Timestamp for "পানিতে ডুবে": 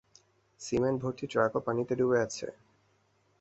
1.67-2.17